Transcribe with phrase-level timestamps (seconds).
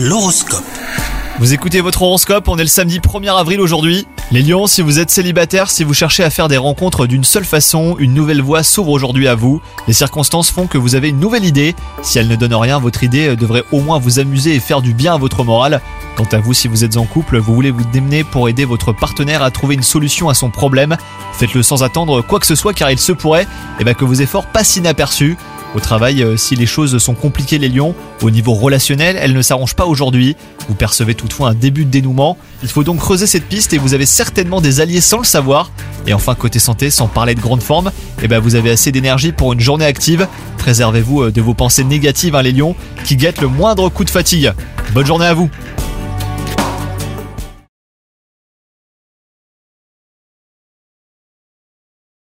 [0.00, 0.62] L'horoscope.
[1.40, 4.06] Vous écoutez votre horoscope, on est le samedi 1er avril aujourd'hui.
[4.30, 7.44] Les lions, si vous êtes célibataire, si vous cherchez à faire des rencontres d'une seule
[7.44, 9.60] façon, une nouvelle voie s'ouvre aujourd'hui à vous.
[9.88, 11.74] Les circonstances font que vous avez une nouvelle idée.
[12.02, 14.94] Si elle ne donne rien, votre idée devrait au moins vous amuser et faire du
[14.94, 15.80] bien à votre morale.
[16.14, 18.92] Quant à vous, si vous êtes en couple, vous voulez vous démener pour aider votre
[18.92, 20.96] partenaire à trouver une solution à son problème.
[21.32, 23.48] Faites-le sans attendre quoi que ce soit car il se pourrait
[23.80, 25.36] eh ben, que vos efforts passent inaperçus.
[25.74, 29.42] Au travail, euh, si les choses sont compliquées les lions, au niveau relationnel, elles ne
[29.42, 30.34] s'arrangent pas aujourd'hui.
[30.68, 32.38] Vous percevez toutefois un début de dénouement.
[32.62, 35.70] Il faut donc creuser cette piste et vous avez certainement des alliés sans le savoir.
[36.06, 37.92] Et enfin, côté santé, sans parler de grande forme,
[38.22, 40.26] eh ben vous avez assez d'énergie pour une journée active.
[40.56, 44.10] Préservez-vous euh, de vos pensées négatives, hein, les lions, qui guettent le moindre coup de
[44.10, 44.52] fatigue.
[44.94, 45.50] Bonne journée à vous